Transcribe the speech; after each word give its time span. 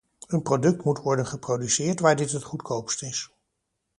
Een 0.27 0.41
product 0.41 0.83
moet 0.83 0.97
worden 0.99 1.25
geproduceerd 1.27 1.99
waar 1.99 2.15
dit 2.15 2.31
het 2.31 2.43
goedkoopst 2.43 3.01
is. 3.03 3.31